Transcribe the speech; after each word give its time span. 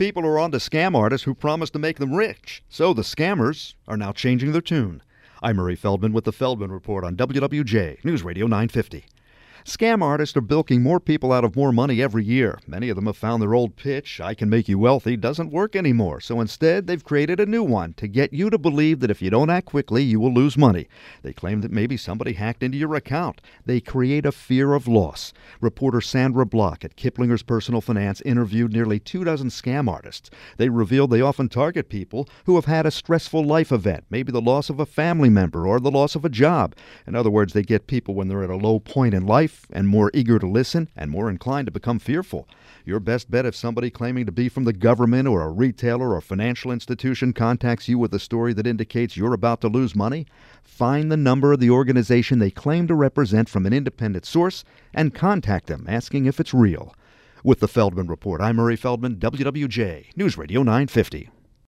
people 0.00 0.24
are 0.24 0.38
on 0.38 0.50
to 0.50 0.56
scam 0.56 0.96
artists 0.96 1.26
who 1.26 1.34
promise 1.34 1.68
to 1.68 1.78
make 1.78 1.98
them 1.98 2.14
rich. 2.14 2.62
So 2.70 2.94
the 2.94 3.02
scammers 3.02 3.74
are 3.86 3.98
now 3.98 4.12
changing 4.12 4.52
their 4.52 4.62
tune. 4.62 5.02
I'm 5.42 5.56
Murray 5.56 5.76
Feldman 5.76 6.14
with 6.14 6.24
the 6.24 6.32
Feldman 6.32 6.72
Report 6.72 7.04
on 7.04 7.16
WWJ 7.16 8.02
News 8.02 8.22
Radio 8.22 8.46
950. 8.46 9.04
Scam 9.70 10.02
artists 10.02 10.36
are 10.36 10.40
bilking 10.40 10.82
more 10.82 10.98
people 10.98 11.32
out 11.32 11.44
of 11.44 11.54
more 11.54 11.70
money 11.70 12.02
every 12.02 12.24
year. 12.24 12.58
Many 12.66 12.88
of 12.88 12.96
them 12.96 13.06
have 13.06 13.16
found 13.16 13.40
their 13.40 13.54
old 13.54 13.76
pitch, 13.76 14.20
I 14.20 14.34
can 14.34 14.50
make 14.50 14.68
you 14.68 14.80
wealthy, 14.80 15.16
doesn't 15.16 15.52
work 15.52 15.76
anymore. 15.76 16.20
So 16.20 16.40
instead, 16.40 16.88
they've 16.88 17.04
created 17.04 17.38
a 17.38 17.46
new 17.46 17.62
one 17.62 17.92
to 17.92 18.08
get 18.08 18.32
you 18.32 18.50
to 18.50 18.58
believe 18.58 18.98
that 18.98 19.12
if 19.12 19.22
you 19.22 19.30
don't 19.30 19.48
act 19.48 19.66
quickly, 19.66 20.02
you 20.02 20.18
will 20.18 20.34
lose 20.34 20.58
money. 20.58 20.88
They 21.22 21.32
claim 21.32 21.60
that 21.60 21.70
maybe 21.70 21.96
somebody 21.96 22.32
hacked 22.32 22.64
into 22.64 22.78
your 22.78 22.96
account. 22.96 23.40
They 23.64 23.80
create 23.80 24.26
a 24.26 24.32
fear 24.32 24.74
of 24.74 24.88
loss. 24.88 25.32
Reporter 25.60 26.00
Sandra 26.00 26.44
Block 26.44 26.84
at 26.84 26.96
Kiplinger's 26.96 27.44
Personal 27.44 27.80
Finance 27.80 28.20
interviewed 28.22 28.72
nearly 28.72 28.98
two 28.98 29.22
dozen 29.22 29.50
scam 29.50 29.88
artists. 29.88 30.30
They 30.56 30.68
revealed 30.68 31.12
they 31.12 31.20
often 31.20 31.48
target 31.48 31.88
people 31.88 32.28
who 32.44 32.56
have 32.56 32.64
had 32.64 32.86
a 32.86 32.90
stressful 32.90 33.44
life 33.44 33.70
event, 33.70 34.04
maybe 34.10 34.32
the 34.32 34.42
loss 34.42 34.68
of 34.68 34.80
a 34.80 34.84
family 34.84 35.30
member 35.30 35.64
or 35.64 35.78
the 35.78 35.92
loss 35.92 36.16
of 36.16 36.24
a 36.24 36.28
job. 36.28 36.74
In 37.06 37.14
other 37.14 37.30
words, 37.30 37.52
they 37.52 37.62
get 37.62 37.86
people 37.86 38.16
when 38.16 38.26
they're 38.26 38.42
at 38.42 38.50
a 38.50 38.56
low 38.56 38.80
point 38.80 39.14
in 39.14 39.26
life 39.26 39.59
and 39.70 39.88
more 39.88 40.10
eager 40.14 40.38
to 40.38 40.46
listen 40.46 40.88
and 40.96 41.10
more 41.10 41.28
inclined 41.30 41.66
to 41.66 41.72
become 41.72 41.98
fearful. 41.98 42.48
Your 42.84 43.00
best 43.00 43.30
bet 43.30 43.46
if 43.46 43.54
somebody 43.54 43.90
claiming 43.90 44.26
to 44.26 44.32
be 44.32 44.48
from 44.48 44.64
the 44.64 44.72
government 44.72 45.28
or 45.28 45.42
a 45.42 45.50
retailer 45.50 46.14
or 46.14 46.20
financial 46.20 46.72
institution 46.72 47.32
contacts 47.32 47.88
you 47.88 47.98
with 47.98 48.14
a 48.14 48.18
story 48.18 48.52
that 48.54 48.66
indicates 48.66 49.16
you're 49.16 49.34
about 49.34 49.60
to 49.60 49.68
lose 49.68 49.94
money, 49.94 50.26
find 50.62 51.10
the 51.10 51.16
number 51.16 51.52
of 51.52 51.60
the 51.60 51.70
organization 51.70 52.38
they 52.38 52.50
claim 52.50 52.86
to 52.86 52.94
represent 52.94 53.48
from 53.48 53.66
an 53.66 53.72
independent 53.72 54.24
source 54.24 54.64
and 54.94 55.14
contact 55.14 55.66
them 55.66 55.86
asking 55.88 56.26
if 56.26 56.40
it's 56.40 56.54
real. 56.54 56.94
With 57.42 57.60
the 57.60 57.68
Feldman 57.68 58.06
Report, 58.06 58.40
I'm 58.40 58.56
Murray 58.56 58.76
Feldman, 58.76 59.16
WWJ, 59.16 60.16
News 60.16 60.36
Radio 60.36 60.62
950. 60.62 61.30